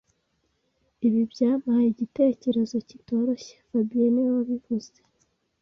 Ibi 1.07 1.21
byampaye 1.31 1.85
igitekerezo 1.89 2.75
kitoroshye 2.89 3.55
fabien 3.69 4.11
niwe 4.13 4.29
wabivuze 4.37 4.93